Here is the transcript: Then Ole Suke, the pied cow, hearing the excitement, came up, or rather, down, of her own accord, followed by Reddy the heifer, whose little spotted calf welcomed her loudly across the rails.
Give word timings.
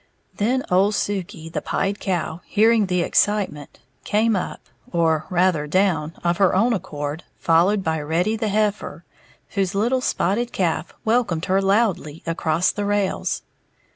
Then 0.33 0.63
Ole 0.71 0.91
Suke, 0.91 1.53
the 1.53 1.61
pied 1.63 1.99
cow, 1.99 2.41
hearing 2.45 2.87
the 2.87 3.03
excitement, 3.03 3.81
came 4.03 4.35
up, 4.35 4.61
or 4.91 5.27
rather, 5.29 5.67
down, 5.67 6.13
of 6.23 6.37
her 6.37 6.55
own 6.55 6.73
accord, 6.73 7.23
followed 7.37 7.83
by 7.83 8.01
Reddy 8.01 8.35
the 8.35 8.47
heifer, 8.49 9.05
whose 9.49 9.75
little 9.75 10.01
spotted 10.01 10.51
calf 10.51 10.91
welcomed 11.05 11.45
her 11.45 11.61
loudly 11.61 12.23
across 12.25 12.71
the 12.71 12.83
rails. 12.83 13.43